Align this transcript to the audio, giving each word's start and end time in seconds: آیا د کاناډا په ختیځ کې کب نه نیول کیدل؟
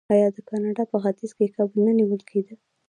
آیا 0.13 0.27
د 0.35 0.37
کاناډا 0.49 0.83
په 0.91 0.97
ختیځ 1.03 1.31
کې 1.37 1.53
کب 1.55 1.69
نه 1.85 1.91
نیول 1.97 2.21
کیدل؟ 2.29 2.57